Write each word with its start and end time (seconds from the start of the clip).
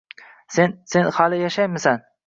S-sen 0.55 1.13
hali 1.19 1.41
yashaysan 1.45 2.05